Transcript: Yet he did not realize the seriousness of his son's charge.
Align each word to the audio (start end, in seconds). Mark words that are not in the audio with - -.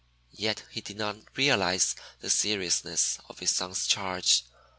Yet 0.33 0.63
he 0.71 0.81
did 0.81 0.97
not 0.97 1.17
realize 1.37 1.95
the 2.21 2.31
seriousness 2.31 3.19
of 3.29 3.37
his 3.37 3.51
son's 3.51 3.85
charge. 3.85 4.43